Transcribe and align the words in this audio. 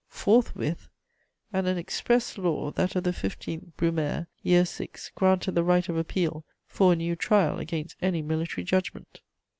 FORTHWITH! 0.07 0.89
And 1.53 1.67
an 1.67 1.77
express 1.77 2.35
law, 2.35 2.71
that 2.71 2.95
of 2.95 3.03
the 3.03 3.13
15 3.13 3.73
Brumaire, 3.77 4.25
Year 4.41 4.63
VI, 4.63 4.89
granted 5.13 5.51
the 5.51 5.63
right 5.63 5.87
of 5.89 5.95
appeal 5.95 6.43
for 6.65 6.93
a 6.93 6.95
new 6.95 7.15
trial 7.15 7.59
against 7.59 7.97
any 8.01 8.23
military 8.23 8.63
judgment!" 8.63 9.21